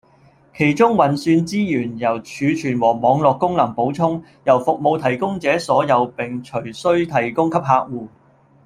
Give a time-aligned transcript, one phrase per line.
[0.57, 8.07] 其中運算資源由儲存和網路功能補充，由服務提供者所有並隨需提供給客戶